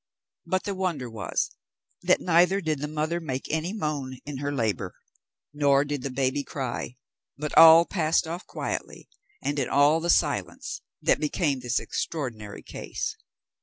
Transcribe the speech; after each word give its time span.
But 0.47 0.63
the 0.63 0.73
wonder 0.73 1.07
was 1.11 1.51
that 2.01 2.19
neither 2.19 2.59
did 2.59 2.79
the 2.79 2.87
mother 2.87 3.19
make 3.19 3.45
any 3.51 3.71
moan 3.71 4.17
in 4.25 4.37
her 4.37 4.51
labour, 4.51 4.95
nor 5.53 5.85
did 5.85 6.01
the 6.01 6.09
baby 6.09 6.43
cry; 6.43 6.97
but 7.37 7.55
all 7.55 7.85
passed 7.85 8.25
off 8.25 8.47
quietly, 8.47 9.09
and 9.43 9.59
in 9.59 9.69
all 9.69 9.99
the 9.99 10.09
silence 10.09 10.81
that 11.03 11.19
became 11.19 11.59
this 11.59 11.79
extraordinary 11.79 12.63
case. 12.63 13.15